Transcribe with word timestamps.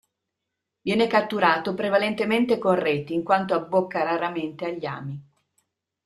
Viene 0.81 1.05
catturato 1.05 1.75
prevalentemente 1.75 2.57
con 2.57 2.73
reti 2.73 3.13
in 3.13 3.23
quanto 3.23 3.53
abbocca 3.53 4.01
raramente 4.01 4.65
agli 4.65 4.85
ami. 4.87 5.23